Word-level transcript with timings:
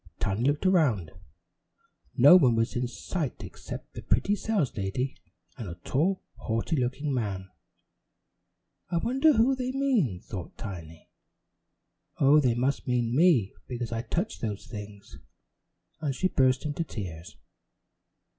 Tiny 0.19 0.41
looked 0.45 0.65
around. 0.65 1.11
No 2.17 2.35
one 2.35 2.55
was 2.55 2.75
in 2.75 2.87
sight 2.87 3.43
except 3.43 3.93
the 3.93 4.01
pretty 4.01 4.33
saleslady 4.35 5.15
and 5.59 5.69
a 5.69 5.75
tall, 5.75 6.23
haughty 6.37 6.75
looking 6.75 7.13
man. 7.13 7.51
"I 8.89 8.97
wonder 8.97 9.33
who 9.33 9.53
they 9.55 9.71
mean?" 9.71 10.19
thought 10.19 10.57
Tiny. 10.57 11.11
"Oh, 12.19 12.39
they 12.39 12.55
must 12.55 12.87
mean 12.87 13.15
me 13.15 13.53
because 13.67 13.91
I 13.91 14.01
touched 14.01 14.41
those 14.41 14.65
things," 14.65 15.19
and 15.99 16.15
she 16.15 16.27
burst 16.29 16.65
into 16.65 16.83
tears. 16.83 17.35